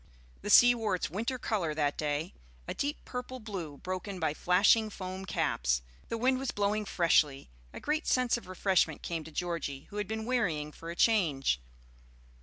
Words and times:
The 0.41 0.49
sea 0.49 0.73
wore 0.73 0.95
its 0.95 1.11
winter 1.11 1.37
color 1.37 1.75
that 1.75 1.95
day, 1.95 2.33
a 2.67 2.73
deep 2.73 3.05
purple 3.05 3.39
blue, 3.39 3.77
broken 3.77 4.19
by 4.19 4.33
flashing 4.33 4.89
foam 4.89 5.25
caps; 5.25 5.83
the 6.09 6.17
wind 6.17 6.39
was 6.39 6.49
blowing 6.49 6.85
freshly; 6.85 7.51
a 7.71 7.79
great 7.79 8.07
sense 8.07 8.35
of 8.35 8.47
refreshment 8.47 9.03
came 9.03 9.23
to 9.25 9.31
Georgie, 9.31 9.83
who 9.91 9.97
had 9.97 10.07
been 10.07 10.25
wearying 10.25 10.71
for 10.71 10.89
a 10.89 10.95
change. 10.95 11.61